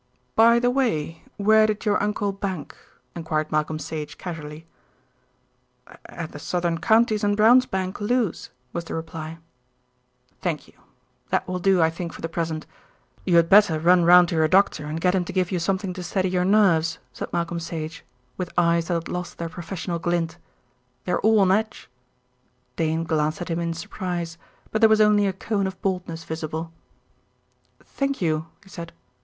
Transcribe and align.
"By 0.35 0.57
the 0.57 0.71
way, 0.71 1.21
where 1.37 1.67
did 1.67 1.85
your 1.85 2.01
uncle 2.01 2.31
bank?" 2.31 2.75
enquired 3.15 3.51
Malcolm 3.51 3.77
Sage 3.77 4.17
casually. 4.17 4.65
"At 6.07 6.31
the 6.31 6.39
Southern 6.39 6.79
Counties 6.79 7.23
and 7.23 7.37
Brown's 7.37 7.67
Bank, 7.67 8.01
Lewes," 8.01 8.49
was 8.73 8.85
the 8.85 8.95
reply. 8.95 9.37
"Thank 10.41 10.67
you. 10.67 10.73
That 11.29 11.47
will 11.47 11.59
do, 11.59 11.83
I 11.83 11.91
think, 11.91 12.13
for 12.13 12.21
the 12.21 12.27
present. 12.27 12.65
You 13.25 13.35
had 13.35 13.47
better 13.47 13.79
run 13.79 14.03
round 14.03 14.29
to 14.29 14.35
your 14.35 14.47
doctor 14.47 14.87
and 14.87 14.99
get 14.99 15.13
him 15.13 15.23
to 15.25 15.33
give 15.33 15.51
you 15.51 15.59
something 15.59 15.93
to 15.93 16.01
steady 16.01 16.31
your 16.31 16.45
nerves," 16.45 16.97
said 17.13 17.31
Malcolm 17.31 17.59
Sage, 17.59 18.03
with 18.37 18.51
eyes 18.57 18.87
that 18.87 18.95
had 18.95 19.07
lost 19.07 19.37
their 19.37 19.49
professional 19.49 19.99
glint. 19.99 20.39
"They 21.05 21.11
are 21.11 21.19
all 21.19 21.41
on 21.41 21.51
edge." 21.51 21.91
Dane 22.75 23.03
glanced 23.03 23.39
at 23.39 23.51
him 23.51 23.59
in 23.59 23.75
surprise; 23.75 24.39
but 24.71 24.81
there 24.81 24.89
was 24.89 24.99
only 24.99 25.27
a 25.27 25.31
cone 25.33 25.67
of 25.67 25.79
baldness 25.83 26.23
visible. 26.23 26.73
"Thank 27.85 28.19
you," 28.19 28.47
he 28.63 28.69
said. 28.71 28.93